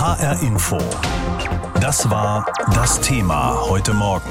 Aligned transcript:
HR 0.00 0.40
Info. 0.40 0.78
Das 1.78 2.08
war 2.08 2.50
das 2.72 3.02
Thema 3.02 3.68
heute 3.68 3.92
Morgen. 3.92 4.30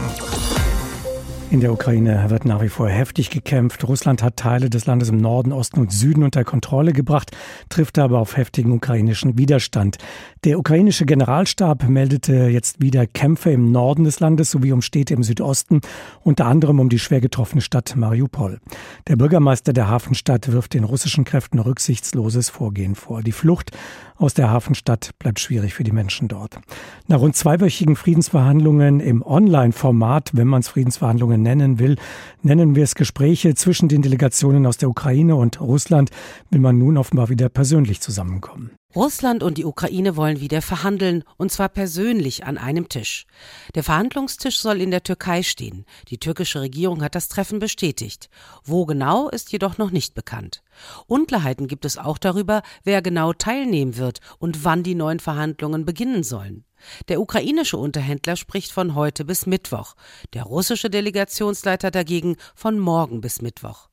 In 1.52 1.62
der 1.62 1.74
Ukraine 1.74 2.30
wird 2.30 2.46
nach 2.46 2.62
wie 2.62 2.70
vor 2.70 2.90
heftig 2.90 3.32
gekämpft. 3.32 3.88
Russland 3.88 4.22
hat 4.22 4.38
Teile 4.38 4.70
des 4.70 4.86
Landes 4.86 5.10
im 5.10 5.18
Norden, 5.18 5.52
Osten 5.52 5.80
und 5.80 5.92
Süden 5.92 6.24
unter 6.24 6.44
Kontrolle 6.44 6.94
gebracht, 6.94 7.36
trifft 7.70 7.98
aber 7.98 8.20
auf 8.20 8.38
heftigen 8.38 8.72
ukrainischen 8.72 9.38
Widerstand. 9.38 9.98
Der 10.44 10.60
ukrainische 10.60 11.08
Generalstab 11.08 11.90
meldete 11.90 12.50
jetzt 12.50 12.82
wieder 12.82 13.08
Kämpfe 13.08 13.50
im 13.52 13.72
Norden 13.72 14.04
des 14.04 14.20
Landes 14.20 14.52
sowie 14.52 14.72
um 14.72 14.84
Städte 14.84 15.16
im 15.16 15.24
Südosten, 15.24 15.82
unter 16.22 16.46
anderem 16.46 16.80
um 16.80 16.90
die 16.90 17.00
schwer 17.00 17.20
getroffene 17.20 17.62
Stadt 17.62 17.96
Mariupol. 17.96 18.60
Der 19.08 19.16
Bürgermeister 19.16 19.74
der 19.74 19.88
Hafenstadt 19.88 20.52
wirft 20.52 20.76
den 20.76 20.84
russischen 20.84 21.26
Kräften 21.26 21.58
rücksichtsloses 21.58 22.50
Vorgehen 22.50 22.94
vor. 22.94 23.24
Die 23.24 23.32
Flucht 23.32 23.72
aus 24.20 24.34
der 24.34 24.50
Hafenstadt 24.50 25.12
bleibt 25.18 25.40
schwierig 25.40 25.74
für 25.74 25.84
die 25.84 25.92
Menschen 25.92 26.28
dort. 26.28 26.60
Nach 27.08 27.20
rund 27.20 27.36
zweiwöchigen 27.36 27.96
Friedensverhandlungen 27.96 29.00
im 29.00 29.24
Online-Format, 29.24 30.32
wenn 30.34 30.48
man 30.48 30.60
es 30.60 30.68
Friedensverhandlungen 30.68 31.42
nennen 31.42 31.80
will, 31.80 31.96
nennen 32.44 32.76
wir 32.76 32.84
es 32.84 32.96
Gespräche 32.96 33.56
zwischen 33.56 33.90
den 33.90 34.02
Delegationen 34.02 34.66
aus 34.66 34.78
der 34.78 34.90
Ukraine 34.90 35.36
und 35.36 35.60
Russland, 35.62 36.12
will 36.50 36.60
man 36.60 36.78
nun 36.78 36.98
offenbar 36.98 37.30
wieder 37.30 37.50
persönlich 37.50 38.02
zusammenkommen. 38.02 38.79
Russland 38.96 39.44
und 39.44 39.60
die 39.60 39.66
Ukraine 39.66 40.16
wollen 40.16 40.40
wieder 40.40 40.64
verhandeln, 40.64 41.24
und 41.38 41.52
zwar 41.52 41.70
persönlich 41.70 42.46
an 42.46 42.58
einem 42.58 42.90
Tisch. 42.90 43.28
Der 43.76 43.84
Verhandlungstisch 43.84 44.58
soll 44.58 44.82
in 44.82 44.90
der 44.90 45.04
Türkei 45.04 45.44
stehen. 45.44 45.86
Die 46.08 46.18
türkische 46.18 46.62
Regierung 46.62 47.04
hat 47.04 47.14
das 47.14 47.28
Treffen 47.28 47.60
bestätigt. 47.60 48.32
Wo 48.64 48.88
genau, 48.88 49.30
ist 49.30 49.52
jedoch 49.52 49.78
noch 49.78 49.92
nicht 49.92 50.16
bekannt. 50.16 50.64
Unklarheiten 51.06 51.68
gibt 51.68 51.86
es 51.86 52.00
auch 52.00 52.18
darüber, 52.18 52.64
wer 52.84 53.04
genau 53.04 53.32
teilnehmen 53.32 53.96
wird 53.98 54.22
und 54.40 54.64
wann 54.64 54.82
die 54.82 54.96
neuen 54.96 55.20
Verhandlungen 55.20 55.86
beginnen 55.86 56.24
sollen. 56.24 56.66
Der 57.10 57.22
ukrainische 57.22 57.78
Unterhändler 57.78 58.38
spricht 58.38 58.72
von 58.72 58.96
heute 58.96 59.24
bis 59.24 59.46
Mittwoch, 59.46 59.94
der 60.34 60.46
russische 60.46 60.90
Delegationsleiter 60.90 61.92
dagegen 61.92 62.38
von 62.56 62.80
morgen 62.80 63.22
bis 63.22 63.44
Mittwoch. 63.44 63.89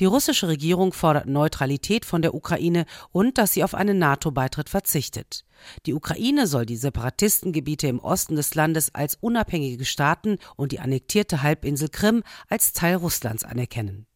Die 0.00 0.04
russische 0.04 0.48
Regierung 0.48 0.92
fordert 0.92 1.26
Neutralität 1.26 2.04
von 2.04 2.22
der 2.22 2.34
Ukraine 2.34 2.84
und 3.12 3.38
dass 3.38 3.52
sie 3.52 3.64
auf 3.64 3.74
einen 3.74 3.98
NATO-Beitritt 3.98 4.68
verzichtet. 4.68 5.44
Die 5.86 5.94
Ukraine 5.94 6.46
soll 6.46 6.66
die 6.66 6.76
Separatistengebiete 6.76 7.88
im 7.88 7.98
Osten 7.98 8.36
des 8.36 8.54
Landes 8.54 8.94
als 8.94 9.16
unabhängige 9.20 9.84
Staaten 9.84 10.38
und 10.56 10.72
die 10.72 10.80
annektierte 10.80 11.42
Halbinsel 11.42 11.88
Krim 11.88 12.22
als 12.48 12.72
Teil 12.72 12.96
Russlands 12.96 13.44
anerkennen. 13.44 14.06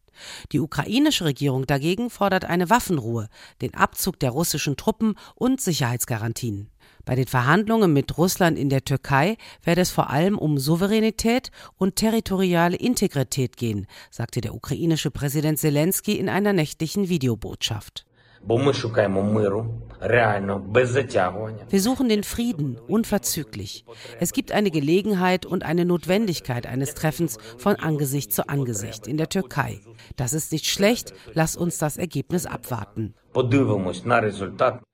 Die 0.51 0.59
ukrainische 0.59 1.25
Regierung 1.25 1.65
dagegen 1.65 2.09
fordert 2.09 2.45
eine 2.45 2.69
Waffenruhe, 2.69 3.27
den 3.61 3.73
Abzug 3.73 4.19
der 4.19 4.31
russischen 4.31 4.77
Truppen 4.77 5.15
und 5.35 5.59
Sicherheitsgarantien. 5.59 6.69
Bei 7.05 7.15
den 7.15 7.27
Verhandlungen 7.27 7.91
mit 7.91 8.17
Russland 8.17 8.57
in 8.57 8.69
der 8.69 8.85
Türkei 8.85 9.37
werde 9.61 9.81
es 9.81 9.91
vor 9.91 10.09
allem 10.09 10.37
um 10.37 10.57
Souveränität 10.57 11.51
und 11.77 11.97
territoriale 11.97 12.77
Integrität 12.77 13.57
gehen, 13.57 13.87
sagte 14.09 14.39
der 14.39 14.55
ukrainische 14.55 15.11
Präsident 15.11 15.59
Zelensky 15.59 16.13
in 16.13 16.29
einer 16.29 16.53
nächtlichen 16.53 17.09
Videobotschaft. 17.09 18.05
Wir 21.69 21.81
suchen 21.81 22.09
den 22.09 22.23
Frieden 22.23 22.77
unverzüglich. 22.77 23.85
Es 24.19 24.33
gibt 24.33 24.51
eine 24.51 24.69
Gelegenheit 24.69 25.45
und 25.45 25.63
eine 25.63 25.85
Notwendigkeit 25.85 26.67
eines 26.67 26.93
Treffens 26.93 27.37
von 27.57 27.77
Angesicht 27.77 28.33
zu 28.33 28.49
Angesicht 28.49 29.07
in 29.07 29.15
der 29.15 29.29
Türkei. 29.29 29.79
Das 30.17 30.33
ist 30.33 30.51
nicht 30.51 30.65
schlecht, 30.65 31.13
lass 31.33 31.55
uns 31.55 31.77
das 31.77 31.95
Ergebnis 31.95 32.45
abwarten. 32.45 33.13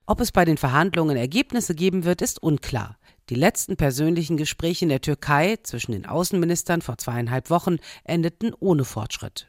Ob 0.06 0.22
es 0.22 0.32
bei 0.32 0.46
den 0.46 0.58
Verhandlungen 0.58 1.18
Ergebnisse 1.18 1.74
geben 1.74 2.06
wird, 2.06 2.22
ist 2.22 2.44
unklar. 2.44 2.98
Die 3.30 3.36
letzten 3.36 3.78
persönlichen 3.78 4.38
Gespräche 4.38 4.86
in 4.86 4.90
der 4.90 5.02
Türkei 5.02 5.58
zwischen 5.64 5.92
den 5.92 6.06
Außenministern 6.06 6.82
vor 6.82 6.98
zweieinhalb 6.98 7.50
Wochen 7.50 7.78
endeten 8.04 8.54
ohne 8.60 8.86
Fortschritt. 8.86 9.49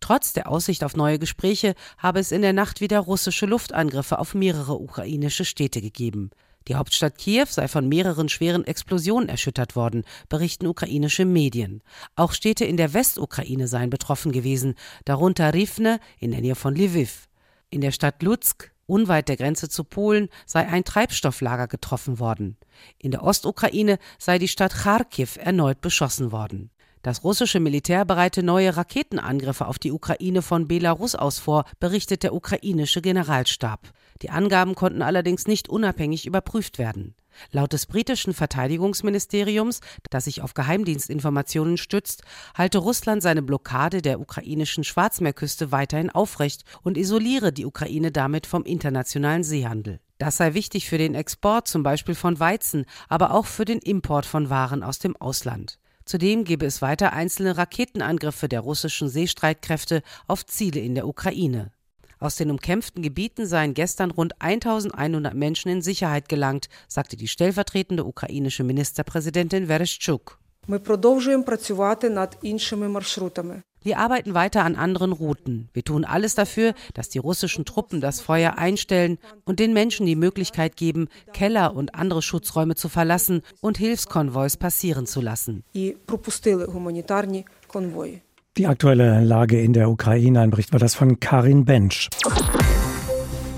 Trotz 0.00 0.32
der 0.32 0.50
Aussicht 0.50 0.84
auf 0.84 0.96
neue 0.96 1.18
Gespräche 1.18 1.74
habe 1.98 2.20
es 2.20 2.32
in 2.32 2.42
der 2.42 2.52
Nacht 2.52 2.80
wieder 2.80 3.00
russische 3.00 3.46
Luftangriffe 3.46 4.18
auf 4.18 4.34
mehrere 4.34 4.74
ukrainische 4.74 5.44
Städte 5.44 5.80
gegeben. 5.80 6.30
Die 6.68 6.74
Hauptstadt 6.74 7.16
Kiew 7.16 7.46
sei 7.48 7.68
von 7.68 7.88
mehreren 7.88 8.28
schweren 8.28 8.64
Explosionen 8.64 9.28
erschüttert 9.28 9.76
worden, 9.76 10.02
berichten 10.28 10.66
ukrainische 10.66 11.24
Medien. 11.24 11.82
Auch 12.16 12.32
Städte 12.32 12.64
in 12.64 12.76
der 12.76 12.92
Westukraine 12.92 13.68
seien 13.68 13.90
betroffen 13.90 14.32
gewesen, 14.32 14.74
darunter 15.04 15.54
Rivne 15.54 16.00
in 16.18 16.32
der 16.32 16.40
Nähe 16.40 16.56
von 16.56 16.74
Lviv. 16.74 17.28
In 17.70 17.80
der 17.80 17.92
Stadt 17.92 18.22
Lutsk, 18.22 18.72
unweit 18.86 19.28
der 19.28 19.36
Grenze 19.36 19.68
zu 19.68 19.84
Polen, 19.84 20.28
sei 20.44 20.66
ein 20.66 20.84
Treibstofflager 20.84 21.68
getroffen 21.68 22.18
worden. 22.18 22.56
In 22.98 23.12
der 23.12 23.22
Ostukraine 23.22 23.98
sei 24.18 24.38
die 24.38 24.48
Stadt 24.48 24.74
Kharkiv 24.74 25.36
erneut 25.36 25.80
beschossen 25.80 26.32
worden. 26.32 26.70
Das 27.06 27.22
russische 27.22 27.60
Militär 27.60 28.04
bereite 28.04 28.42
neue 28.42 28.76
Raketenangriffe 28.76 29.68
auf 29.68 29.78
die 29.78 29.92
Ukraine 29.92 30.42
von 30.42 30.66
Belarus 30.66 31.14
aus 31.14 31.38
vor, 31.38 31.64
berichtet 31.78 32.24
der 32.24 32.34
ukrainische 32.34 33.00
Generalstab. 33.00 33.92
Die 34.22 34.30
Angaben 34.30 34.74
konnten 34.74 35.02
allerdings 35.02 35.46
nicht 35.46 35.68
unabhängig 35.68 36.26
überprüft 36.26 36.78
werden. 36.78 37.14
Laut 37.52 37.72
des 37.72 37.86
britischen 37.86 38.34
Verteidigungsministeriums, 38.34 39.82
das 40.10 40.24
sich 40.24 40.42
auf 40.42 40.54
Geheimdienstinformationen 40.54 41.76
stützt, 41.76 42.22
halte 42.56 42.78
Russland 42.78 43.22
seine 43.22 43.42
Blockade 43.42 44.02
der 44.02 44.18
ukrainischen 44.18 44.82
Schwarzmeerküste 44.82 45.70
weiterhin 45.70 46.10
aufrecht 46.10 46.64
und 46.82 46.98
isoliere 46.98 47.52
die 47.52 47.66
Ukraine 47.66 48.10
damit 48.10 48.48
vom 48.48 48.64
internationalen 48.64 49.44
Seehandel. 49.44 50.00
Das 50.18 50.38
sei 50.38 50.54
wichtig 50.54 50.88
für 50.88 50.98
den 50.98 51.14
Export 51.14 51.68
zum 51.68 51.84
Beispiel 51.84 52.16
von 52.16 52.40
Weizen, 52.40 52.84
aber 53.08 53.32
auch 53.32 53.46
für 53.46 53.64
den 53.64 53.78
Import 53.78 54.26
von 54.26 54.50
Waren 54.50 54.82
aus 54.82 54.98
dem 54.98 55.14
Ausland. 55.14 55.78
Zudem 56.05 56.43
gebe 56.43 56.65
es 56.65 56.81
weiter 56.81 57.13
einzelne 57.13 57.57
Raketenangriffe 57.57 58.47
der 58.47 58.61
russischen 58.61 59.09
Seestreitkräfte 59.09 60.01
auf 60.27 60.45
Ziele 60.45 60.79
in 60.79 60.95
der 60.95 61.07
Ukraine. 61.07 61.71
Aus 62.19 62.35
den 62.35 62.51
umkämpften 62.51 63.01
Gebieten 63.01 63.47
seien 63.47 63.73
gestern 63.73 64.11
rund 64.11 64.33
1100 64.39 65.33
Menschen 65.33 65.69
in 65.69 65.81
Sicherheit 65.81 66.29
gelangt, 66.29 66.69
sagte 66.87 67.17
die 67.17 67.27
stellvertretende 67.27 68.03
ukrainische 68.03 68.63
Ministerpräsidentin 68.63 69.65
Vereshchuk. 69.67 70.37
Ми 70.67 70.79
продовжуємо 70.79 71.43
працювати 71.43 72.09
над 72.09 72.37
іншими 72.41 72.87
маршрутами. 72.87 73.61
Wir 73.86 74.00
arbeiten 74.00 74.34
weiter 74.34 74.64
an 74.64 74.74
anderen 74.74 75.12
Routen. 75.12 75.68
Wir 75.72 75.84
tun 75.84 76.04
alles 76.04 76.34
dafür, 76.34 76.74
dass 76.94 77.08
die 77.08 77.20
russischen 77.20 77.64
Truppen 77.64 78.00
das 78.00 78.20
Feuer 78.20 78.58
einstellen 78.58 79.16
und 79.44 79.60
den 79.60 79.72
Menschen 79.72 80.06
die 80.06 80.16
Möglichkeit 80.16 80.76
geben, 80.76 81.06
Keller 81.32 81.76
und 81.76 81.94
andere 81.94 82.20
Schutzräume 82.20 82.74
zu 82.74 82.88
verlassen 82.88 83.42
und 83.60 83.78
Hilfskonvois 83.78 84.56
passieren 84.58 85.06
zu 85.06 85.20
lassen. 85.20 85.62
Die 85.72 85.96
aktuelle 88.66 89.22
Lage 89.22 89.60
in 89.60 89.72
der 89.72 89.88
Ukraine, 89.88 90.40
ein 90.40 90.50
Bericht 90.50 90.72
war 90.72 90.80
das 90.80 90.96
von 90.96 91.20
Karin 91.20 91.64
Bench. 91.64 92.10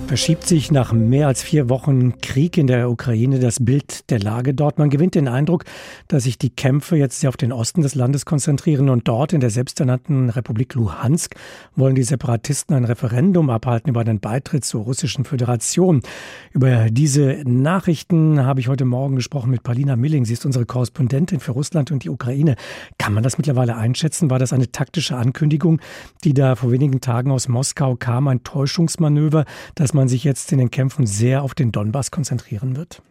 Verschiebt 0.09 0.47
sich 0.47 0.73
nach 0.73 0.95
mehr 0.95 1.27
als 1.27 1.43
vier 1.43 1.69
Wochen 1.69 2.19
Krieg 2.23 2.57
in 2.57 2.67
der 2.67 2.91
Ukraine 2.91 3.41
das 3.41 3.63
Bild 3.63 4.09
der 4.09 4.19
Lage 4.19 4.55
dort. 4.55 4.79
Man 4.79 4.89
gewinnt 4.89 5.15
den 5.15 5.29
Eindruck, 5.29 5.65
dass 6.09 6.23
sich 6.23 6.39
die 6.39 6.49
Kämpfe 6.49 6.97
jetzt 6.97 7.27
auf 7.27 7.37
den 7.37 7.53
Osten 7.53 7.83
des 7.83 7.95
Landes 7.95 8.25
konzentrieren 8.25 8.89
und 8.89 9.07
dort 9.07 9.35
in 9.35 9.41
der 9.41 9.51
selbsternannten 9.51 10.31
Republik 10.31 10.73
Luhansk 10.73 11.35
wollen 11.77 11.95
die 11.95 12.05
Separatisten 12.05 12.75
ein 12.75 12.87
Referendum 12.87 13.51
abhalten 13.51 13.91
über 13.91 14.03
den 14.03 14.19
Beitritt 14.19 14.65
zur 14.65 14.85
Russischen 14.85 15.27
Föderation. 15.27 16.01
Über 16.55 16.89
diese 16.89 17.43
Nachrichten 17.45 18.43
habe 18.47 18.61
ich 18.61 18.69
heute 18.69 18.87
Morgen 18.87 19.15
gesprochen 19.15 19.51
mit 19.51 19.63
Paulina 19.63 19.95
Milling. 19.95 20.25
Sie 20.25 20.33
ist 20.33 20.47
unsere 20.47 20.65
Korrespondentin 20.65 21.39
für 21.39 21.53
Russland 21.53 21.91
und 21.91 22.05
die 22.05 22.09
Ukraine. 22.09 22.57
Kann 22.97 23.13
man 23.13 23.23
das 23.23 23.37
mittlerweile 23.37 23.77
einschätzen? 23.77 24.31
War 24.31 24.39
das 24.39 24.55
eine 24.55 24.73
taktische 24.73 25.19
Ankündigung, 25.19 25.83
die 26.25 26.33
da 26.33 26.57
vor 26.57 26.73
wenigen 26.73 27.03
Tagen 27.03 27.31
aus 27.31 27.47
Moskau 27.47 27.95
kam, 27.95 28.27
ein 28.29 28.43
Täuschungsmanöver, 28.43 29.45
das 29.75 29.93
man 29.93 29.98
sich 30.07 30.23
jetzt 30.23 30.53
in 30.53 30.59
den 30.59 30.71
Kämpfen 30.71 31.07
sehr 31.07 31.43
auf 31.43 31.55
den 31.55 31.73
Donbass 31.73 32.13
konzentrieren 32.13 32.77
wird? 32.77 33.03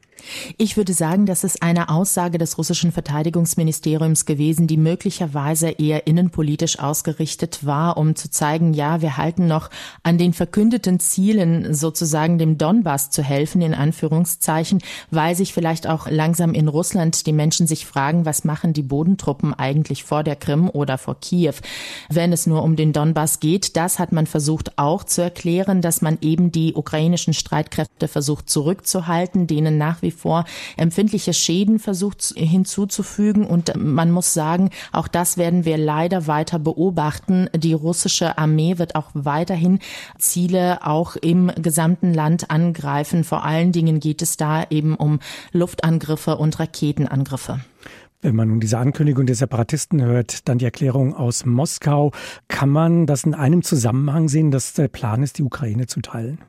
Ich 0.58 0.76
würde 0.76 0.94
sagen, 0.94 1.26
das 1.28 1.44
ist 1.44 1.62
eine 1.62 1.90
Aussage 1.90 2.40
des 2.40 2.58
russischen 2.58 2.92
Verteidigungsministeriums 2.92 4.26
gewesen, 4.26 4.68
die 4.68 4.78
möglicherweise 4.78 5.70
eher 5.70 6.08
innenpolitisch 6.08 6.80
ausgerichtet 6.80 7.66
war, 7.66 7.98
um 7.98 8.16
zu 8.16 8.30
zeigen, 8.32 8.74
ja, 8.74 9.02
wir 9.02 9.18
halten 9.18 9.48
noch 9.48 9.70
an 10.04 10.18
den 10.18 10.34
verkündeten 10.34 11.00
Zielen, 11.00 11.74
sozusagen 11.74 12.40
dem 12.40 12.58
Donbass 12.58 13.12
zu 13.12 13.22
helfen, 13.22 13.62
in 13.62 13.76
Anführungszeichen, 13.76 14.82
weil 15.12 15.36
sich 15.36 15.54
vielleicht 15.54 15.86
auch 15.86 16.10
langsam 16.10 16.54
in 16.54 16.68
Russland 16.68 17.28
die 17.28 17.34
Menschen 17.34 17.68
sich 17.68 17.86
fragen, 17.86 18.26
was 18.26 18.44
machen 18.44 18.74
die 18.74 18.84
Bodentruppen 18.84 19.54
eigentlich 19.54 20.04
vor 20.04 20.24
der 20.24 20.36
Krim 20.36 20.70
oder 20.70 20.98
vor 20.98 21.20
Kiew, 21.20 21.56
wenn 22.10 22.34
es 22.34 22.48
nur 22.48 22.64
um 22.64 22.76
den 22.76 22.92
Donbass 22.92 23.40
geht. 23.40 23.76
Das 23.76 24.00
hat 24.00 24.12
man 24.12 24.26
versucht 24.26 24.80
auch 24.80 25.04
zu 25.04 25.22
erklären, 25.22 25.82
dass 25.82 26.02
man 26.02 26.18
eben 26.22 26.52
die 26.52 26.74
ukrainischen 26.74 27.34
Streitkräfte 27.34 28.08
versucht 28.08 28.50
zurückzuhalten, 28.50 29.46
denen 29.46 29.78
nach 29.78 30.02
wie 30.02 30.08
wie 30.08 30.12
vor 30.38 30.46
empfindliche 30.78 31.34
Schäden 31.34 31.80
versucht 31.80 32.34
hinzuzufügen. 32.36 33.46
Und 33.46 33.74
man 33.76 34.12
muss 34.12 34.34
sagen, 34.34 34.70
auch 34.92 35.08
das 35.08 35.38
werden 35.38 35.66
wir 35.66 35.78
leider 35.78 36.28
weiter 36.28 36.60
beobachten. 36.60 37.50
Die 37.56 37.74
russische 37.74 38.38
Armee 38.38 38.78
wird 38.78 38.96
auch 38.96 39.10
weiterhin 39.14 39.80
Ziele 40.20 40.86
auch 40.86 41.16
im 41.16 41.52
gesamten 41.62 42.14
Land 42.14 42.52
angreifen. 42.52 43.24
Vor 43.24 43.44
allen 43.44 43.72
Dingen 43.72 44.00
geht 44.00 44.22
es 44.22 44.38
da 44.38 44.66
eben 44.70 44.96
um 44.96 45.20
Luftangriffe 45.52 46.38
und 46.38 46.60
Raketenangriffe. 46.60 47.60
Wenn 48.22 48.36
man 48.36 48.48
nun 48.48 48.60
diese 48.60 48.80
Ankündigung 48.80 49.28
der 49.28 49.36
Separatisten 49.36 50.02
hört, 50.02 50.50
dann 50.50 50.58
die 50.58 50.66
Erklärung 50.66 51.14
aus 51.14 51.46
Moskau, 51.46 52.12
kann 52.48 52.70
man 52.70 53.06
das 53.06 53.24
in 53.24 53.36
einem 53.36 53.62
Zusammenhang 53.62 54.28
sehen, 54.28 54.50
dass 54.50 54.74
der 54.74 54.88
Plan 54.88 55.22
ist, 55.22 55.38
die 55.38 55.44
Ukraine 55.44 55.86
zu 55.86 56.02
teilen? 56.02 56.40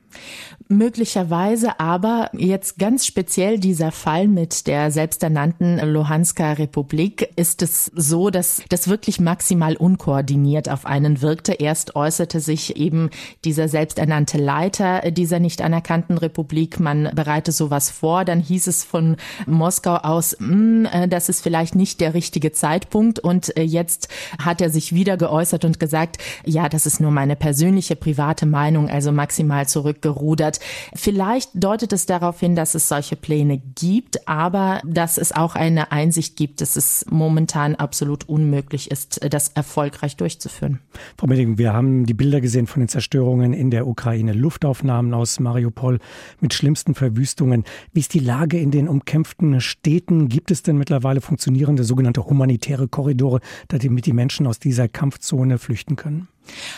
Möglicherweise 0.71 1.81
aber 1.81 2.31
jetzt 2.35 2.79
ganz 2.79 3.07
speziell 3.07 3.59
dieser 3.59 3.91
Fall 3.91 4.29
mit 4.29 4.67
der 4.67 4.91
selbsternannten 4.91 5.79
Luhansker 5.79 6.59
Republik 6.59 7.31
ist 7.37 7.63
es 7.63 7.91
so, 7.95 8.29
dass 8.29 8.63
das 8.69 8.87
wirklich 8.87 9.19
maximal 9.19 9.77
unkoordiniert 9.77 10.69
auf 10.69 10.85
einen 10.85 11.23
wirkte. 11.23 11.55
Erst 11.55 11.97
äußerte 11.97 12.41
sich 12.41 12.77
eben 12.77 13.09
dieser 13.47 13.69
selbsternannte 13.69 14.37
Leiter 14.37 15.11
dieser 15.11 15.39
nicht 15.39 15.63
anerkannten 15.63 16.19
Republik, 16.19 16.81
man 16.81 17.11
bereite 17.15 17.53
sowas 17.53 17.89
vor. 17.89 18.27
Dann 18.27 18.41
hieß 18.41 18.67
es 18.67 18.85
von 18.85 19.17
Moskau 19.47 19.97
aus, 19.97 20.37
mh, 20.39 20.49
hm, 20.49 20.87
äh, 20.93 21.09
das 21.09 21.31
ist 21.31 21.43
vielleicht 21.43 21.77
nicht 21.77 22.01
der 22.01 22.13
richtige 22.13 22.53
Zeitpunkt. 22.53 23.19
Und 23.19 23.57
äh, 23.57 23.63
jetzt 23.63 24.09
hat 24.39 24.61
er 24.61 24.69
sich 24.69 24.93
wieder 24.93 25.17
geäußert 25.17 25.65
und 25.65 25.81
gesagt, 25.81 26.19
ja, 26.45 26.69
das 26.69 26.85
ist 26.85 27.01
nur 27.01 27.11
meine 27.11 27.37
persönliche 27.37 27.97
private 27.97 28.45
Meinung, 28.45 28.91
also 28.91 29.13
maximal 29.13 29.67
zurück 29.67 30.03
zurückgerudert. 30.09 30.61
Vielleicht 30.95 31.51
deutet 31.55 31.93
es 31.93 32.07
darauf 32.07 32.41
hin, 32.41 32.55
dass 32.55 32.75
es 32.75 32.89
solche 32.89 33.17
Pläne 33.17 33.61
gibt, 33.75 34.29
aber 34.29 34.81
dass 34.85 35.19
es 35.19 35.33
auch 35.33 35.55
eine 35.55 35.93
Einsicht 35.93 36.37
gibt, 36.37 36.61
dass 36.61 36.77
es 36.77 37.07
momentan 37.11 37.75
absolut 37.75 38.29
unmöglich 38.29 38.91
ist, 38.91 39.21
das 39.31 39.49
erfolgreich 39.49 40.17
durchzuführen. 40.17 40.81
Frau 41.17 41.27
Medding, 41.27 41.59
wir 41.59 41.73
haben 41.73 42.07
die 42.07 42.15
Bilder 42.15 42.41
gesehen 42.41 42.67
von 42.67 42.81
den 42.81 42.89
Zerstörungen 42.89 43.53
in 43.53 43.71
der 43.71 43.87
Ukraine, 43.87 44.33
Luftaufnahmen 44.33 45.15
aus 45.15 45.41
Mariupol 45.41 45.99
mit 46.41 46.55
schlimmsten 46.55 46.95
Verwüstungen. 46.95 47.65
Wie 47.93 48.01
ist 48.01 48.15
die 48.15 48.19
Lage 48.21 48.59
in 48.59 48.71
den 48.71 48.89
umkämpften 48.89 49.61
Städten? 49.61 50.29
Gibt 50.29 50.51
es 50.51 50.63
denn 50.63 50.79
mittlerweile 50.79 51.21
funktionierende 51.21 51.85
sogenannte 51.85 52.25
humanitäre 52.25 52.89
Korridore, 52.89 53.41
damit 53.69 54.07
die 54.07 54.13
Menschen 54.13 54.47
aus 54.47 54.59
dieser 54.59 54.89
Kampfzone 54.89 55.59
flüchten 55.59 55.97
können? 55.97 56.29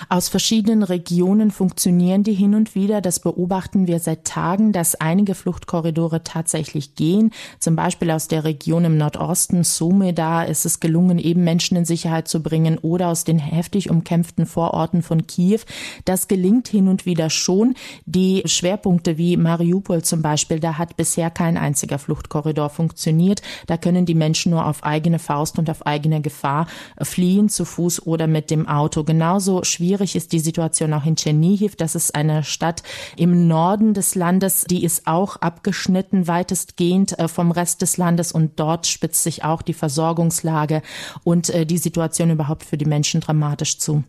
Aus 0.09 0.29
verschiedenen 0.29 0.83
Regionen 0.83 1.51
funktionieren 1.51 2.23
die 2.23 2.35
hin 2.35 2.55
und 2.55 2.75
wieder. 2.75 3.01
Das 3.01 3.21
beobachten 3.21 3.87
wir 3.87 3.99
seit 3.99 4.25
Tagen, 4.25 4.73
dass 4.73 4.95
einige 4.95 5.35
Fluchtkorridore 5.35 6.25
tatsächlich 6.25 6.95
gehen. 6.95 7.33
Zum 7.59 7.77
Beispiel 7.77 8.11
aus 8.11 8.29
der 8.29 8.45
Region 8.45 8.85
im 8.85 8.97
Nordosten, 8.97 9.65
Sume, 9.65 10.13
da 10.13 10.43
ist 10.43 10.67
es 10.67 10.81
gelungen, 10.81 11.19
eben 11.19 11.45
Menschen 11.45 11.77
in 11.77 11.85
Sicherheit 11.85 12.29
zu 12.29 12.43
bringen 12.43 12.79
oder 12.79 13.09
aus 13.09 13.25
den 13.25 13.39
heftig 13.39 13.91
umkämpften 13.91 14.47
Vororten 14.47 15.03
von 15.03 15.27
Kiew. 15.27 15.61
Das 16.05 16.29
gelingt 16.29 16.69
hin 16.69 16.89
und 16.89 17.07
wieder 17.07 17.31
schon. 17.31 17.75
Die 18.07 18.43
Schwerpunkte 18.47 19.19
wie 19.19 19.37
Mariupol 19.37 20.03
zum 20.03 20.23
Beispiel, 20.23 20.61
da 20.61 20.79
hat 20.79 20.97
bisher 20.97 21.31
kein 21.31 21.57
einziger 21.57 21.99
Fluchtkorridor 21.99 22.71
funktioniert. 22.71 23.43
Da 23.67 23.77
können 23.77 24.07
die 24.07 24.15
Menschen 24.15 24.51
nur 24.51 24.67
auf 24.67 24.85
eigene 24.85 25.19
Faust 25.19 25.59
und 25.59 25.71
auf 25.71 25.87
eigene 25.87 26.21
Gefahr 26.21 26.67
fliehen, 27.01 27.49
zu 27.49 27.65
Fuß 27.65 28.07
oder 28.07 28.27
mit 28.27 28.51
dem 28.51 28.69
Auto. 28.69 29.05
Genauso 29.05 29.60
schwierig 29.65 30.17
ist 30.17 30.33
die 30.33 30.41
Situation 30.41 30.93
auch 30.93 31.05
in 31.05 31.17
Tschernihiv. 31.17 31.77
Das 31.77 31.95
ist 31.95 32.15
eine 32.15 32.45
Stadt 32.45 32.83
im 33.17 33.49
Norden 33.49 33.95
des 33.95 34.15
Landes, 34.15 34.65
die 34.69 34.85
ist 34.85 35.07
auch 35.07 35.37
abgeschnitten 35.37 36.29
weitestgehend 36.29 37.19
äh, 37.19 37.29
vom 37.29 37.51
Rest 37.51 37.83
des 37.83 37.97
Landes 37.97 38.33
und 38.33 38.59
dort 38.59 38.87
spitzt 38.87 39.23
sich 39.23 39.45
auch 39.45 39.63
die 39.63 39.75
Versorgungslage 39.75 40.83
und 41.25 41.51
äh, 41.51 41.67
die 41.67 41.79
Situation 41.79 42.31
überhaupt 42.31 42.65
für 42.65 42.77
die 42.77 42.85
Menschen 42.85 43.21
dramatisch 43.21 43.79
zu. 43.79 44.05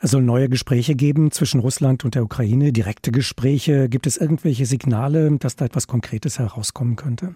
Es 0.00 0.10
soll 0.10 0.22
neue 0.22 0.48
Gespräche 0.48 0.94
geben 0.94 1.30
zwischen 1.30 1.60
Russland 1.60 2.04
und 2.04 2.14
der 2.14 2.22
Ukraine, 2.22 2.72
direkte 2.72 3.10
Gespräche. 3.10 3.88
Gibt 3.88 4.06
es 4.06 4.16
irgendwelche 4.16 4.66
Signale, 4.66 5.36
dass 5.38 5.56
da 5.56 5.64
etwas 5.64 5.86
Konkretes 5.86 6.38
herauskommen 6.38 6.96
könnte? 6.96 7.34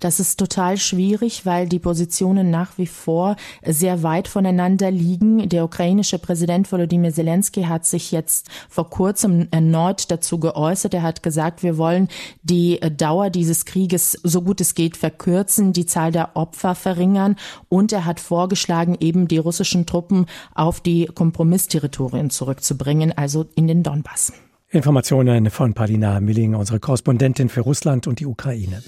Das 0.00 0.20
ist 0.20 0.38
total 0.38 0.76
schwierig, 0.76 1.46
weil 1.46 1.68
die 1.68 1.78
Positionen 1.78 2.50
nach 2.50 2.78
wie 2.78 2.86
vor 2.86 3.36
sehr 3.64 4.02
weit 4.02 4.28
voneinander 4.28 4.90
liegen. 4.90 5.48
Der 5.48 5.64
ukrainische 5.64 6.18
Präsident 6.18 6.70
Volodymyr 6.70 7.12
Zelensky 7.12 7.62
hat 7.62 7.86
sich 7.86 8.12
jetzt 8.12 8.48
vor 8.68 8.90
kurzem 8.90 9.48
erneut 9.50 10.10
dazu 10.10 10.38
geäußert. 10.38 10.94
Er 10.94 11.02
hat 11.02 11.22
gesagt, 11.22 11.62
wir 11.62 11.78
wollen 11.78 12.08
die 12.42 12.80
Dauer 12.96 13.30
dieses 13.30 13.64
Krieges 13.64 14.18
so 14.22 14.42
gut 14.42 14.60
es 14.60 14.74
geht 14.74 14.96
verkürzen, 14.96 15.72
die 15.72 15.86
Zahl 15.86 16.12
der 16.12 16.36
Opfer 16.36 16.74
verringern 16.74 17.36
und 17.68 17.92
er 17.92 18.04
hat 18.04 18.20
vorgeschlagen, 18.20 18.96
eben 19.00 19.28
die 19.28 19.38
russischen 19.38 19.86
Truppen 19.86 20.26
auf 20.54 20.80
die 20.80 21.06
Kompromissterritorien 21.06 22.30
zurückzubringen, 22.30 23.16
also 23.16 23.46
in 23.54 23.66
den 23.66 23.82
Donbass. 23.82 24.32
Informationen 24.74 25.50
von 25.50 25.72
Palina 25.72 26.18
Milling, 26.18 26.54
unsere 26.54 26.80
Korrespondentin 26.80 27.48
für 27.48 27.60
Russland 27.60 28.08
und 28.08 28.18
die 28.18 28.26
Ukraine. 28.26 28.82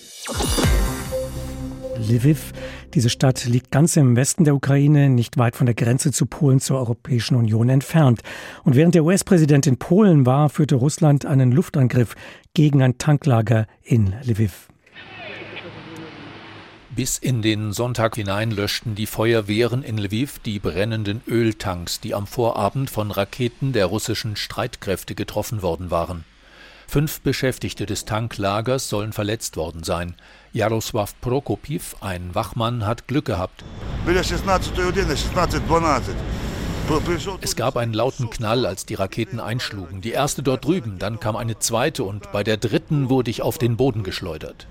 Lviv, 1.96 2.52
diese 2.92 3.08
Stadt 3.08 3.44
liegt 3.46 3.70
ganz 3.70 3.96
im 3.96 4.16
Westen 4.16 4.44
der 4.44 4.56
Ukraine, 4.56 5.08
nicht 5.08 5.38
weit 5.38 5.54
von 5.54 5.66
der 5.66 5.76
Grenze 5.76 6.10
zu 6.10 6.26
Polen 6.26 6.58
zur 6.58 6.78
Europäischen 6.78 7.36
Union 7.36 7.68
entfernt. 7.68 8.22
Und 8.64 8.74
während 8.74 8.96
der 8.96 9.04
US-Präsident 9.04 9.68
in 9.68 9.76
Polen 9.76 10.26
war, 10.26 10.48
führte 10.48 10.74
Russland 10.74 11.24
einen 11.24 11.52
Luftangriff 11.52 12.16
gegen 12.52 12.82
ein 12.82 12.98
Tanklager 12.98 13.66
in 13.82 14.12
Lviv. 14.24 14.68
Bis 16.96 17.19
in 17.19 17.43
den 17.43 17.75
Sonntag 17.75 18.14
hinein 18.14 18.50
löschten 18.50 18.94
die 18.94 19.04
Feuerwehren 19.04 19.82
in 19.82 19.98
Lviv 19.98 20.38
die 20.38 20.58
brennenden 20.58 21.20
Öltanks, 21.28 22.00
die 22.00 22.14
am 22.14 22.26
Vorabend 22.26 22.88
von 22.88 23.10
Raketen 23.10 23.75
der 23.75 23.84
russischen 23.84 24.34
Streitkräfte 24.34 25.14
getroffen 25.14 25.60
worden 25.60 25.90
waren. 25.90 26.25
Fünf 26.88 27.20
Beschäftigte 27.20 27.84
des 27.84 28.06
Tanklagers 28.06 28.88
sollen 28.88 29.12
verletzt 29.12 29.58
worden 29.58 29.84
sein. 29.84 30.14
Jaroslav 30.54 31.20
Prokopiv, 31.20 31.96
ein 32.00 32.34
Wachmann, 32.34 32.87
hat 32.87 33.06
Glück 33.08 33.26
gehabt. 33.26 33.62
Es 37.40 37.56
gab 37.56 37.76
einen 37.76 37.94
lauten 37.94 38.30
Knall, 38.30 38.64
als 38.64 38.86
die 38.86 38.94
Raketen 38.94 39.40
einschlugen. 39.40 40.00
Die 40.00 40.12
erste 40.12 40.42
dort 40.42 40.64
drüben, 40.64 40.98
dann 40.98 41.18
kam 41.18 41.34
eine 41.34 41.58
zweite 41.58 42.04
und 42.04 42.30
bei 42.30 42.44
der 42.44 42.58
dritten 42.58 43.10
wurde 43.10 43.30
ich 43.30 43.42
auf 43.42 43.58
den 43.58 43.76
Boden 43.76 44.04
geschleudert. 44.04 44.68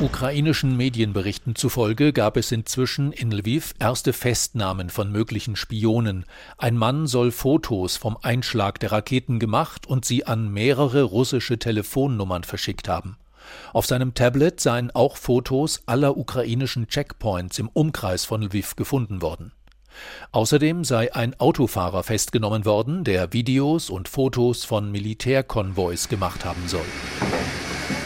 Ukrainischen 0.00 0.76
Medienberichten 0.76 1.56
zufolge 1.56 2.12
gab 2.12 2.36
es 2.36 2.52
inzwischen 2.52 3.12
in 3.12 3.32
Lviv 3.32 3.74
erste 3.80 4.12
Festnahmen 4.12 4.90
von 4.90 5.10
möglichen 5.10 5.56
Spionen. 5.56 6.24
Ein 6.56 6.76
Mann 6.76 7.06
soll 7.08 7.32
Fotos 7.32 7.96
vom 7.96 8.16
Einschlag 8.22 8.78
der 8.78 8.92
Raketen 8.92 9.40
gemacht 9.40 9.86
und 9.86 10.04
sie 10.04 10.26
an 10.26 10.52
mehrere 10.52 11.02
russische 11.02 11.58
Telefonnummern 11.58 12.44
verschickt 12.44 12.88
haben. 12.88 13.16
Auf 13.72 13.86
seinem 13.86 14.14
Tablet 14.14 14.60
seien 14.60 14.90
auch 14.90 15.16
Fotos 15.16 15.82
aller 15.86 16.16
ukrainischen 16.16 16.88
Checkpoints 16.88 17.58
im 17.58 17.68
Umkreis 17.68 18.24
von 18.24 18.42
Lviv 18.42 18.76
gefunden 18.76 19.22
worden. 19.22 19.52
Außerdem 20.32 20.84
sei 20.84 21.14
ein 21.14 21.38
Autofahrer 21.38 22.02
festgenommen 22.02 22.64
worden, 22.64 23.04
der 23.04 23.32
Videos 23.32 23.90
und 23.90 24.08
Fotos 24.08 24.64
von 24.64 24.90
Militärkonvois 24.90 26.08
gemacht 26.08 26.44
haben 26.44 26.66
soll. 26.66 26.84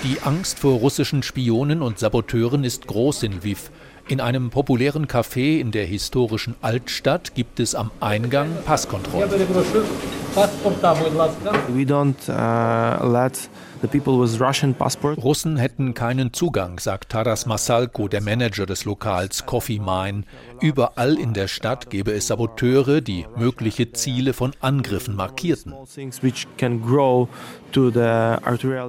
Die 0.05 0.21
Angst 0.23 0.59
vor 0.59 0.79
russischen 0.79 1.23
Spionen 1.23 1.83
und 1.83 1.99
Saboteuren 1.99 2.65
ist 2.65 2.87
groß 2.87 3.25
in 3.25 3.33
Lviv. 3.33 3.71
In 4.09 4.21
einem 4.21 4.51
populären 4.51 5.07
Café 5.07 5.61
in 5.61 5.71
der 5.71 5.87
historischen 5.87 6.55
Altstadt 6.63 7.35
gibt 7.35 7.61
es 7.61 7.75
am 7.75 7.91
Eingang 8.01 8.49
Passkontrollen. 8.65 9.31
We 11.69 11.85
don't 11.85 12.29
uh, 12.29 13.07
let 13.07 13.51
Russen 15.17 15.57
hätten 15.57 15.95
keinen 15.95 16.33
Zugang, 16.33 16.79
sagt 16.79 17.11
Taras 17.11 17.47
Masalko, 17.47 18.09
der 18.09 18.21
Manager 18.21 18.67
des 18.67 18.85
Lokals 18.85 19.47
Coffee 19.47 19.79
Mine. 19.79 20.25
Überall 20.61 21.19
in 21.19 21.33
der 21.33 21.49
Stadt 21.49 21.91
gäbe 21.91 22.13
es 22.13 22.27
Saboteure, 22.27 23.01
die 23.01 23.27
mögliche 23.37 23.93
Ziele 23.93 24.33
von 24.33 24.53
Angriffen 24.61 25.15
markierten. 25.15 25.75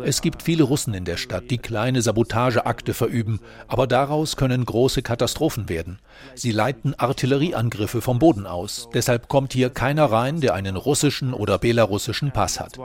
Es 0.05 0.21
gibt 0.21 0.43
viele 0.43 0.63
Russen 0.63 0.93
in 0.93 1.05
der 1.05 1.17
Stadt, 1.17 1.49
die 1.49 1.57
kleine 1.57 2.01
Sabotageakte 2.01 2.93
verüben, 2.93 3.39
aber 3.67 3.87
daraus 3.87 4.35
können 4.35 4.65
große 4.65 5.01
Katastrophen 5.01 5.69
werden. 5.69 5.99
Sie 6.35 6.51
leiten 6.51 6.93
Artillerieangriffe 6.97 8.01
vom 8.01 8.19
Boden 8.19 8.45
aus. 8.47 8.89
Deshalb 8.93 9.27
kommt 9.27 9.53
hier 9.53 9.69
keiner 9.69 10.05
rein, 10.05 10.41
der 10.41 10.53
einen 10.53 10.75
russischen 10.75 11.33
oder 11.33 11.57
belarussischen 11.57 12.31
Pass 12.31 12.59
hat. 12.59 12.77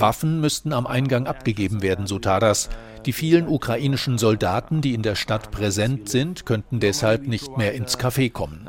Waffen 0.00 0.40
müssten 0.40 0.72
am 0.72 0.86
Eingang 0.86 1.26
abgegeben 1.26 1.82
werden, 1.82 2.06
so 2.06 2.18
Tadas. 2.18 2.68
Die 3.06 3.12
vielen 3.12 3.48
ukrainischen 3.48 4.16
Soldaten, 4.16 4.80
die 4.80 4.94
in 4.94 5.02
der 5.02 5.14
Stadt 5.14 5.50
präsent 5.50 6.08
sind, 6.08 6.46
könnten 6.46 6.80
deshalb 6.80 7.26
nicht 7.26 7.56
mehr 7.58 7.74
ins 7.74 7.98
Café 7.98 8.32
kommen. 8.32 8.66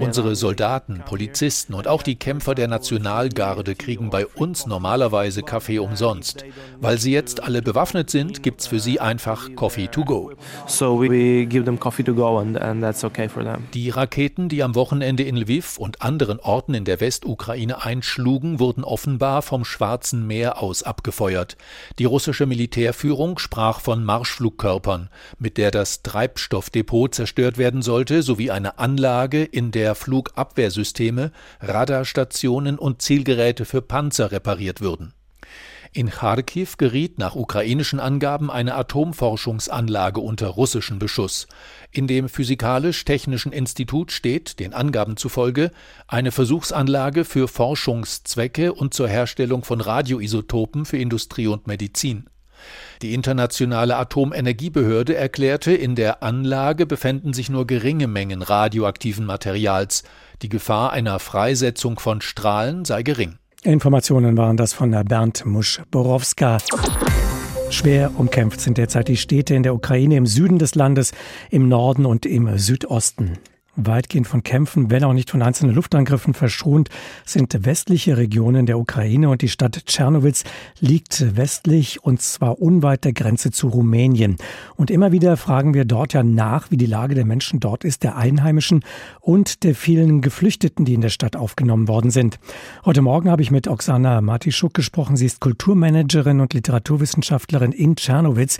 Unsere 0.00 0.34
Soldaten, 0.34 1.02
Polizisten 1.06 1.74
und 1.74 1.86
auch 1.86 2.02
die 2.02 2.16
Kämpfer 2.16 2.54
der 2.56 2.66
Nationalgarde 2.66 3.76
kriegen 3.76 4.10
bei 4.10 4.26
uns 4.26 4.66
normalerweise 4.66 5.42
Kaffee 5.42 5.78
umsonst. 5.78 6.44
Weil 6.80 6.98
sie 6.98 7.12
jetzt 7.12 7.44
alle 7.44 7.62
bewaffnet 7.62 8.10
sind, 8.10 8.42
gibt 8.42 8.62
es 8.62 8.66
für 8.66 8.80
sie 8.80 8.98
einfach 8.98 9.54
Coffee 9.54 9.86
to 9.86 10.04
go. 10.04 10.32
Die 13.74 13.90
Raketen, 13.90 14.48
die 14.48 14.62
am 14.62 14.74
Wochenende 14.74 15.22
in 15.22 15.36
Lviv 15.36 15.78
und 15.78 16.02
anderen 16.02 16.40
Orten 16.40 16.74
in 16.74 16.84
der 16.84 17.00
Westukraine 17.00 17.84
einschlugen, 17.84 18.58
wurden 18.58 18.82
offenbar 19.12 19.42
vom 19.42 19.66
Schwarzen 19.66 20.26
Meer 20.26 20.62
aus 20.62 20.82
abgefeuert. 20.82 21.58
Die 21.98 22.06
russische 22.06 22.46
Militärführung 22.46 23.38
sprach 23.38 23.80
von 23.80 24.04
Marschflugkörpern, 24.04 25.10
mit 25.38 25.58
der 25.58 25.70
das 25.70 26.02
Treibstoffdepot 26.02 27.14
zerstört 27.14 27.58
werden 27.58 27.82
sollte, 27.82 28.22
sowie 28.22 28.50
eine 28.50 28.78
Anlage, 28.78 29.44
in 29.44 29.70
der 29.70 29.94
Flugabwehrsysteme, 29.94 31.30
Radarstationen 31.60 32.78
und 32.78 33.02
Zielgeräte 33.02 33.66
für 33.66 33.82
Panzer 33.82 34.32
repariert 34.32 34.80
würden. 34.80 35.12
In 35.94 36.08
Kharkiv 36.08 36.78
geriet 36.78 37.18
nach 37.18 37.34
ukrainischen 37.34 38.00
Angaben 38.00 38.50
eine 38.50 38.76
Atomforschungsanlage 38.76 40.20
unter 40.20 40.46
russischen 40.48 40.98
Beschuss. 40.98 41.46
In 41.90 42.06
dem 42.06 42.30
Physikalisch-Technischen 42.30 43.52
Institut 43.52 44.10
steht, 44.10 44.58
den 44.58 44.72
Angaben 44.72 45.18
zufolge, 45.18 45.70
eine 46.08 46.32
Versuchsanlage 46.32 47.26
für 47.26 47.46
Forschungszwecke 47.46 48.72
und 48.72 48.94
zur 48.94 49.06
Herstellung 49.06 49.64
von 49.64 49.82
Radioisotopen 49.82 50.86
für 50.86 50.96
Industrie 50.96 51.46
und 51.46 51.66
Medizin. 51.66 52.30
Die 53.02 53.12
Internationale 53.12 53.96
Atomenergiebehörde 53.96 55.14
erklärte, 55.14 55.74
in 55.74 55.94
der 55.94 56.22
Anlage 56.22 56.86
befänden 56.86 57.34
sich 57.34 57.50
nur 57.50 57.66
geringe 57.66 58.06
Mengen 58.06 58.40
radioaktiven 58.40 59.26
Materials. 59.26 60.04
Die 60.40 60.48
Gefahr 60.48 60.92
einer 60.92 61.18
Freisetzung 61.18 61.98
von 61.98 62.22
Strahlen 62.22 62.86
sei 62.86 63.02
gering. 63.02 63.36
Informationen 63.64 64.36
waren 64.36 64.56
das 64.56 64.72
von 64.72 64.90
Bernd 64.90 65.46
Musch-Borowska. 65.46 66.58
Schwer 67.70 68.10
umkämpft 68.18 68.60
sind 68.60 68.76
derzeit 68.76 69.06
die 69.06 69.16
Städte 69.16 69.54
in 69.54 69.62
der 69.62 69.74
Ukraine 69.74 70.16
im 70.16 70.26
Süden 70.26 70.58
des 70.58 70.74
Landes, 70.74 71.12
im 71.48 71.68
Norden 71.68 72.04
und 72.04 72.26
im 72.26 72.58
Südosten. 72.58 73.38
Weitgehend 73.74 74.26
von 74.26 74.42
Kämpfen, 74.42 74.90
wenn 74.90 75.02
auch 75.02 75.14
nicht 75.14 75.30
von 75.30 75.40
einzelnen 75.40 75.74
Luftangriffen 75.74 76.34
verschont, 76.34 76.90
sind 77.24 77.64
westliche 77.64 78.18
Regionen 78.18 78.66
der 78.66 78.78
Ukraine 78.78 79.30
und 79.30 79.40
die 79.40 79.48
Stadt 79.48 79.86
Tschernowitz 79.86 80.44
liegt 80.78 81.36
westlich 81.36 82.04
und 82.04 82.20
zwar 82.20 82.60
unweit 82.60 83.04
der 83.04 83.14
Grenze 83.14 83.50
zu 83.50 83.68
Rumänien. 83.68 84.36
Und 84.76 84.90
immer 84.90 85.10
wieder 85.10 85.38
fragen 85.38 85.72
wir 85.72 85.86
dort 85.86 86.12
ja 86.12 86.22
nach, 86.22 86.70
wie 86.70 86.76
die 86.76 86.86
Lage 86.86 87.14
der 87.14 87.24
Menschen 87.24 87.60
dort 87.60 87.84
ist, 87.84 88.02
der 88.02 88.16
Einheimischen 88.16 88.84
und 89.20 89.64
der 89.64 89.74
vielen 89.74 90.20
Geflüchteten, 90.20 90.84
die 90.84 90.92
in 90.92 91.00
der 91.00 91.08
Stadt 91.08 91.34
aufgenommen 91.34 91.88
worden 91.88 92.10
sind. 92.10 92.38
Heute 92.84 93.00
Morgen 93.00 93.30
habe 93.30 93.40
ich 93.40 93.50
mit 93.50 93.68
Oksana 93.68 94.20
Matischuk 94.20 94.74
gesprochen. 94.74 95.16
Sie 95.16 95.26
ist 95.26 95.40
Kulturmanagerin 95.40 96.40
und 96.40 96.52
Literaturwissenschaftlerin 96.52 97.72
in 97.72 97.96
Tschernowitz. 97.96 98.58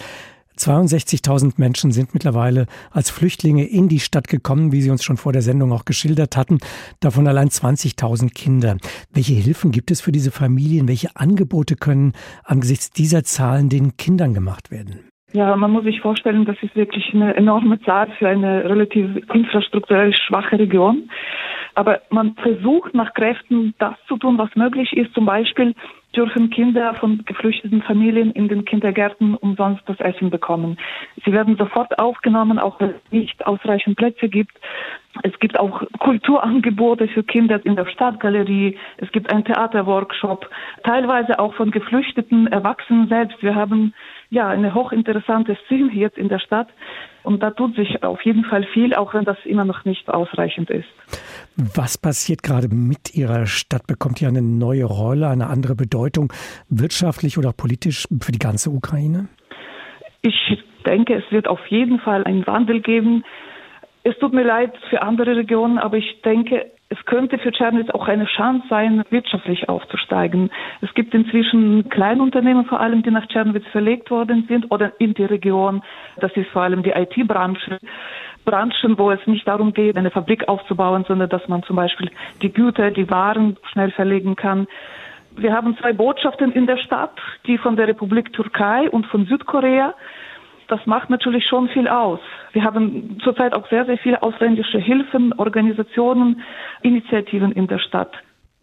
62.000 0.62 1.54
Menschen 1.56 1.90
sind 1.90 2.14
mittlerweile 2.14 2.66
als 2.90 3.10
Flüchtlinge 3.10 3.64
in 3.64 3.88
die 3.88 3.98
Stadt 3.98 4.28
gekommen, 4.28 4.72
wie 4.72 4.80
Sie 4.80 4.90
uns 4.90 5.02
schon 5.02 5.16
vor 5.16 5.32
der 5.32 5.42
Sendung 5.42 5.72
auch 5.72 5.84
geschildert 5.84 6.36
hatten. 6.36 6.58
Davon 7.00 7.26
allein 7.26 7.48
20.000 7.48 8.32
Kinder. 8.32 8.76
Welche 9.12 9.34
Hilfen 9.34 9.72
gibt 9.72 9.90
es 9.90 10.00
für 10.00 10.12
diese 10.12 10.30
Familien? 10.30 10.88
Welche 10.88 11.16
Angebote 11.16 11.76
können 11.76 12.12
angesichts 12.44 12.90
dieser 12.90 13.24
Zahlen 13.24 13.68
den 13.68 13.96
Kindern 13.96 14.34
gemacht 14.34 14.70
werden? 14.70 15.00
Ja, 15.32 15.56
man 15.56 15.70
muss 15.70 15.84
sich 15.84 16.00
vorstellen, 16.00 16.44
das 16.44 16.56
ist 16.62 16.76
wirklich 16.76 17.12
eine 17.14 17.34
enorme 17.34 17.80
Zahl 17.80 18.10
für 18.18 18.28
eine 18.28 18.64
relativ 18.64 19.16
infrastrukturell 19.32 20.14
schwache 20.14 20.58
Region. 20.58 21.08
Aber 21.74 22.02
man 22.10 22.34
versucht 22.34 22.94
nach 22.94 23.14
Kräften 23.14 23.74
das 23.78 23.94
zu 24.06 24.18
tun, 24.18 24.36
was 24.36 24.54
möglich 24.56 24.92
ist. 24.92 25.14
Zum 25.14 25.24
Beispiel 25.24 25.74
dürfen 26.16 26.50
Kinder 26.50 26.94
von 26.94 27.24
geflüchteten 27.24 27.82
Familien 27.82 28.32
in 28.32 28.48
den 28.48 28.64
Kindergärten 28.64 29.34
umsonst 29.34 29.82
das 29.86 29.98
Essen 30.00 30.30
bekommen. 30.30 30.78
Sie 31.24 31.32
werden 31.32 31.56
sofort 31.56 31.98
aufgenommen, 31.98 32.58
auch 32.58 32.80
wenn 32.80 32.90
es 32.90 33.12
nicht 33.12 33.46
ausreichend 33.46 33.96
Plätze 33.96 34.28
gibt. 34.28 34.52
Es 35.22 35.38
gibt 35.40 35.58
auch 35.58 35.82
Kulturangebote 35.98 37.08
für 37.08 37.22
Kinder 37.22 37.60
in 37.64 37.76
der 37.76 37.86
Stadtgalerie. 37.86 38.78
Es 38.96 39.10
gibt 39.12 39.30
einen 39.30 39.44
Theaterworkshop, 39.44 40.48
teilweise 40.84 41.38
auch 41.38 41.54
von 41.54 41.70
geflüchteten 41.70 42.46
Erwachsenen 42.46 43.08
selbst. 43.08 43.42
Wir 43.42 43.54
haben 43.54 43.94
ja 44.30 44.48
eine 44.48 44.74
hochinteressante 44.74 45.56
Szene 45.66 45.92
jetzt 45.92 46.18
in 46.18 46.28
der 46.28 46.38
Stadt 46.38 46.68
und 47.22 47.42
da 47.42 47.50
tut 47.50 47.76
sich 47.76 48.02
auf 48.02 48.22
jeden 48.22 48.44
Fall 48.44 48.64
viel, 48.64 48.94
auch 48.94 49.14
wenn 49.14 49.24
das 49.24 49.38
immer 49.44 49.64
noch 49.64 49.84
nicht 49.84 50.08
ausreichend 50.08 50.70
ist. 50.70 50.88
Was 51.56 51.98
passiert 51.98 52.42
gerade 52.42 52.68
mit 52.68 53.14
Ihrer 53.14 53.46
Stadt? 53.46 53.86
Bekommt 53.86 54.20
die 54.20 54.26
eine 54.26 54.40
neue 54.40 54.84
Rolle, 54.84 55.28
eine 55.28 55.48
andere 55.48 55.74
Bedeutung, 55.74 56.32
wirtschaftlich 56.68 57.36
oder 57.36 57.52
politisch 57.52 58.06
für 58.20 58.32
die 58.32 58.38
ganze 58.38 58.70
Ukraine? 58.70 59.28
Ich 60.22 60.58
denke, 60.86 61.14
es 61.14 61.30
wird 61.30 61.48
auf 61.48 61.60
jeden 61.68 61.98
Fall 62.00 62.24
einen 62.24 62.46
Wandel 62.46 62.80
geben. 62.80 63.24
Es 64.02 64.16
tut 64.18 64.32
mir 64.32 64.44
leid 64.44 64.72
für 64.88 65.02
andere 65.02 65.36
Regionen, 65.36 65.78
aber 65.78 65.98
ich 65.98 66.22
denke, 66.22 66.70
es 66.92 67.02
könnte 67.06 67.38
für 67.38 67.52
Tschernitz 67.52 67.88
auch 67.90 68.06
eine 68.06 68.26
Chance 68.26 68.66
sein, 68.68 69.02
wirtschaftlich 69.08 69.66
aufzusteigen. 69.66 70.50
Es 70.82 70.92
gibt 70.92 71.14
inzwischen 71.14 71.88
Kleinunternehmen 71.88 72.66
vor 72.66 72.80
allem, 72.80 73.02
die 73.02 73.10
nach 73.10 73.26
Tschernitz 73.28 73.66
verlegt 73.72 74.10
worden 74.10 74.44
sind 74.46 74.70
oder 74.70 74.92
in 74.98 75.14
die 75.14 75.24
Region. 75.24 75.82
Das 76.20 76.32
ist 76.36 76.50
vor 76.50 76.62
allem 76.62 76.82
die 76.82 76.90
IT-Branche. 76.90 77.78
Branchen, 78.44 78.98
wo 78.98 79.10
es 79.10 79.26
nicht 79.26 79.48
darum 79.48 79.72
geht, 79.72 79.96
eine 79.96 80.10
Fabrik 80.10 80.48
aufzubauen, 80.48 81.06
sondern 81.08 81.30
dass 81.30 81.48
man 81.48 81.62
zum 81.62 81.76
Beispiel 81.76 82.10
die 82.42 82.52
Güter, 82.52 82.90
die 82.90 83.08
Waren 83.08 83.56
schnell 83.72 83.90
verlegen 83.92 84.36
kann. 84.36 84.66
Wir 85.34 85.54
haben 85.54 85.78
zwei 85.78 85.94
Botschaften 85.94 86.52
in 86.52 86.66
der 86.66 86.76
Stadt, 86.76 87.18
die 87.46 87.56
von 87.56 87.76
der 87.76 87.88
Republik 87.88 88.34
Türkei 88.34 88.90
und 88.90 89.06
von 89.06 89.24
Südkorea. 89.24 89.94
Das 90.72 90.86
macht 90.86 91.10
natürlich 91.10 91.44
schon 91.46 91.68
viel 91.68 91.86
aus. 91.86 92.18
Wir 92.54 92.64
haben 92.64 93.18
zurzeit 93.22 93.52
auch 93.52 93.68
sehr, 93.68 93.84
sehr 93.84 93.98
viele 93.98 94.22
ausländische 94.22 94.78
Hilfen, 94.78 95.34
Organisationen, 95.34 96.40
Initiativen 96.80 97.52
in 97.52 97.66
der 97.66 97.78
Stadt. 97.78 98.10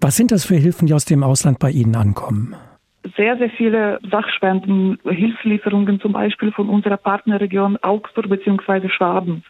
Was 0.02 0.18
sind 0.18 0.32
das 0.32 0.44
für 0.44 0.56
Hilfen, 0.56 0.88
die 0.88 0.96
aus 0.96 1.06
dem 1.06 1.22
Ausland 1.22 1.60
bei 1.60 1.70
Ihnen 1.70 1.96
ankommen? 1.96 2.56
sehr, 3.16 3.38
sehr 3.38 3.50
viele 3.52 4.00
Sachspenden, 4.12 5.00
Hilfslieferungen 5.04 6.00
zum 6.02 6.12
Beispiel 6.12 6.52
von 6.52 6.68
unserer 6.70 6.98
Partnerregion 6.98 7.78
Augsburg 7.82 8.30
bzw. 8.30 8.90
Schwaben. 8.90 9.44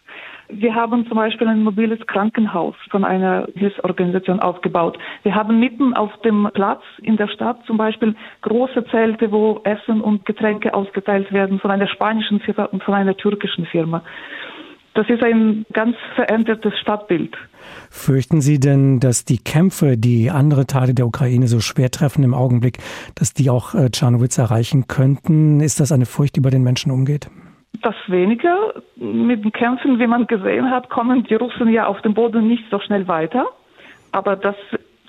Wir 0.52 0.74
haben 0.74 1.06
zum 1.08 1.16
Beispiel 1.16 1.48
ein 1.48 1.64
mobiles 1.64 2.00
Krankenhaus 2.08 2.74
von 2.90 3.04
einer 3.04 3.48
Hilfsorganisation 3.54 4.40
aufgebaut. 4.40 4.98
Wir 5.22 5.36
haben 5.36 5.60
mitten 5.60 5.94
auf 5.94 6.12
dem 6.22 6.50
Platz 6.54 6.82
in 7.04 7.18
der 7.18 7.28
Stadt 7.28 7.60
zum 7.68 7.78
Beispiel 7.78 8.16
große 8.42 8.84
Zelte, 8.86 9.32
wo 9.32 9.62
Essen 9.64 10.02
und 10.02 10.26
Getränke 10.26 10.74
ausgeteilt 10.74 11.32
werden 11.32 11.60
von 11.60 11.70
einer 11.70 11.88
spanischen 11.88 12.40
Firma 12.40 12.66
und 12.66 12.84
von 12.84 12.96
einer 12.96 13.16
türkischen 13.16 13.68
Firma. 13.68 14.02
Das 14.96 15.08
ist 15.08 15.22
ein 15.22 15.66
ganz 15.72 15.96
verändertes 16.16 16.74
Stadtbild. 16.82 17.38
Fürchten 17.92 18.42
Sie 18.42 18.60
denn, 18.60 19.00
dass 19.00 19.26
die 19.26 19.38
Kämpfe, 19.38 19.98
die 19.98 20.32
andere 20.32 20.66
Teile 20.66 20.96
der 20.96 21.06
Ukraine 21.06 21.48
so 21.48 21.60
schwer 21.60 21.92
treffen 21.92 22.24
im 22.24 22.34
Augenblick, 22.34 22.80
dass 23.14 23.34
die 23.34 23.52
auch 23.52 23.76
äh, 23.76 23.92
Czarnowitz 23.92 24.40
erreichen 24.40 24.88
könnten? 24.88 25.60
Ist 25.60 25.80
das 25.80 25.92
eine 25.92 26.08
Furcht, 26.08 26.36
die 26.36 26.42
bei 26.42 26.50
den 26.50 26.64
Menschen 26.64 26.92
umgeht? 26.92 27.30
Das 27.82 27.96
weniger. 28.08 28.74
Mit 28.96 29.44
den 29.44 29.52
Kämpfen, 29.52 30.00
wie 30.00 30.08
man 30.08 30.28
gesehen 30.28 30.70
hat, 30.70 30.90
kommen 30.90 31.24
die 31.24 31.36
Russen 31.36 31.70
ja 31.70 31.88
auf 31.88 32.02
dem 32.02 32.14
Boden 32.14 32.48
nicht 32.48 32.64
so 32.70 32.80
schnell 32.80 33.08
weiter. 33.08 33.46
Aber 34.12 34.36
dass 34.36 34.56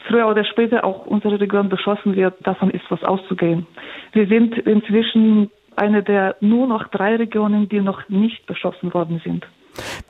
früher 0.07 0.29
oder 0.29 0.45
später 0.45 0.85
auch 0.85 1.07
unsere 1.07 1.41
Region 1.41 1.69
beschossen 1.69 2.15
wird, 2.15 2.35
davon 2.47 2.71
ist 2.71 2.85
was 2.91 3.03
auszugehen. 3.03 3.67
Wir 4.13 4.27
sind 4.27 4.57
inzwischen 4.59 5.51
eine 5.77 6.03
der 6.03 6.37
nur 6.41 6.67
noch 6.67 6.89
drei 6.89 7.17
Regionen, 7.17 7.69
die 7.69 7.81
noch 7.81 8.09
nicht 8.09 8.47
beschossen 8.47 8.93
worden 8.93 9.21
sind. 9.25 9.47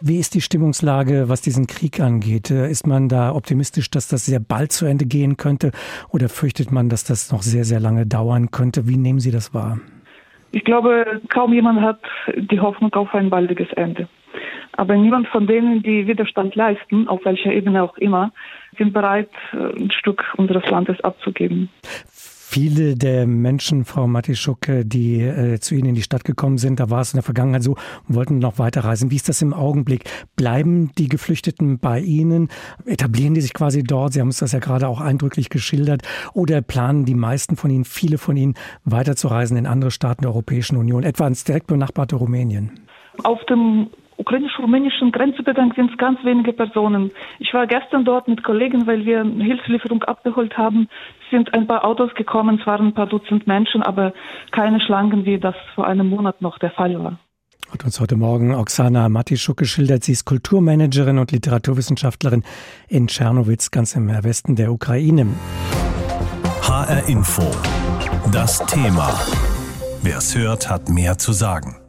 Wie 0.01 0.19
ist 0.19 0.35
die 0.35 0.41
Stimmungslage, 0.41 1.29
was 1.29 1.43
diesen 1.43 1.67
Krieg 1.67 2.01
angeht? 2.01 2.51
Ist 2.51 2.87
man 2.87 3.09
da 3.09 3.35
optimistisch, 3.35 3.91
dass 3.91 4.09
das 4.09 4.25
sehr 4.25 4.41
bald 4.41 4.73
zu 4.73 4.87
Ende 4.87 5.05
gehen 5.05 5.37
könnte? 5.37 5.71
Oder 6.09 6.29
fürchtet 6.29 6.73
man, 6.73 6.89
dass 6.89 7.05
das 7.05 7.31
noch 7.31 7.43
sehr, 7.43 7.65
sehr 7.65 7.81
lange 7.81 8.07
dauern 8.07 8.51
könnte? 8.51 8.89
Wie 8.89 8.97
nehmen 8.97 9.21
Sie 9.21 9.31
das 9.31 9.53
wahr? 9.53 9.79
Ich 10.53 10.65
glaube, 10.65 11.21
kaum 11.29 11.53
jemand 11.53 11.81
hat 11.81 12.01
die 12.37 12.61
Hoffnung 12.61 12.93
auf 12.95 13.15
ein 13.15 13.31
baldiges 13.31 13.73
Ende. 13.75 14.09
Aber 14.73 14.97
niemand 14.97 15.29
von 15.29 15.47
denen, 15.47 15.83
die 15.83 16.07
Widerstand 16.07 16.55
leisten, 16.55 17.09
auf 17.09 17.25
welcher 17.25 17.53
Ebene 17.53 17.83
auch 17.83 17.97
immer, 17.99 18.33
sind 18.79 18.93
bereit, 18.93 19.31
ein 19.53 19.91
Stück 19.91 20.25
unseres 20.37 20.69
Landes 20.71 21.01
abzugeben. 21.03 21.69
Viele 22.53 22.97
der 22.97 23.29
Menschen, 23.29 23.85
Frau 23.85 24.09
Matischuk, 24.09 24.67
die 24.83 25.21
äh, 25.21 25.61
zu 25.61 25.77
Ihnen 25.77 25.91
in 25.91 25.95
die 25.95 26.03
Stadt 26.03 26.25
gekommen 26.25 26.59
sind, 26.59 26.81
da 26.81 26.91
war 26.91 27.01
es 27.01 27.13
in 27.13 27.19
der 27.19 27.23
Vergangenheit 27.23 27.63
so 27.63 27.77
wollten 28.09 28.41
noch 28.41 28.59
weiterreisen. 28.59 29.13
Wie 29.13 29.15
ist 29.15 29.29
das 29.29 29.41
im 29.41 29.55
Augenblick? 29.55 30.03
Bleiben 30.35 30.91
die 30.99 31.09
Geflüchteten 31.09 31.79
bei 31.79 32.01
Ihnen? 32.01 32.49
Etablieren 32.87 33.35
die 33.35 33.41
sich 33.41 33.55
quasi 33.55 33.85
dort? 33.85 34.15
Sie 34.15 34.21
haben 34.21 34.27
uns 34.27 34.41
das 34.41 34.51
ja 34.51 34.59
gerade 34.59 34.89
auch 34.89 35.01
eindrücklich 35.01 35.49
geschildert. 35.49 36.03
Oder 36.35 36.61
planen 36.61 37.05
die 37.05 37.15
meisten 37.15 37.55
von 37.55 37.71
Ihnen, 37.71 37.85
viele 37.85 38.19
von 38.19 38.37
Ihnen, 38.37 38.55
weiterzureisen 38.85 39.57
in 39.57 39.69
andere 39.69 39.93
Staaten 39.93 40.23
der 40.23 40.33
Europäischen 40.33 40.77
Union, 40.77 41.05
etwa 41.05 41.29
ins 41.29 41.45
direkt 41.45 41.69
benachbarte 41.69 42.17
Rumänien? 42.17 42.81
Auf 43.23 43.45
dem 43.45 43.91
ukrainisch-rumänischen 44.17 45.13
Grenzübergang 45.13 45.73
sind 45.75 45.93
es 45.93 45.97
ganz 45.97 46.23
wenige 46.25 46.53
Personen. 46.53 47.11
Ich 47.39 47.55
war 47.55 47.67
gestern 47.67 48.05
dort 48.05 48.29
mit 48.29 48.45
Kollegen, 48.45 48.87
weil 48.87 49.07
wir 49.07 49.23
Hilfslieferung 49.25 50.03
abgeholt 50.03 50.59
haben. 50.59 50.89
Es 51.31 51.37
sind 51.37 51.55
ein 51.55 51.69
paar 51.69 51.85
Autos 51.85 52.13
gekommen, 52.17 52.59
es 52.61 52.67
waren 52.67 52.89
ein 52.89 52.95
paar 52.95 53.07
Dutzend 53.07 53.47
Menschen, 53.47 53.85
aber 53.85 54.13
keine 54.51 54.81
Schlangen, 54.81 55.25
wie 55.25 55.39
das 55.39 55.55
vor 55.77 55.87
einem 55.87 56.09
Monat 56.09 56.43
noch 56.43 56.59
der 56.59 56.73
Fall 56.73 56.99
war. 56.99 57.21
Hat 57.71 57.85
uns 57.85 58.01
heute 58.01 58.17
Morgen 58.17 58.53
Oksana 58.53 59.09
Matischuk 59.09 59.57
geschildert. 59.57 60.03
Sie 60.03 60.11
ist 60.11 60.25
Kulturmanagerin 60.25 61.19
und 61.19 61.31
Literaturwissenschaftlerin 61.31 62.43
in 62.89 63.07
Tschernowitz, 63.07 63.71
ganz 63.71 63.95
im 63.95 64.09
Westen 64.09 64.57
der 64.57 64.73
Ukraine. 64.73 65.29
HR 66.63 67.09
Info. 67.09 67.49
Das 68.33 68.67
Thema. 68.67 69.15
Wer 70.03 70.19
es 70.19 70.37
hört, 70.37 70.69
hat 70.69 70.89
mehr 70.89 71.17
zu 71.17 71.33
sagen. 71.33 71.80